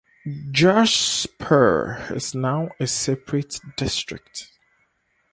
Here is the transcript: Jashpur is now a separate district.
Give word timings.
Jashpur 0.25 2.09
is 2.15 2.33
now 2.33 2.69
a 2.79 2.87
separate 2.87 3.59
district. 3.77 4.49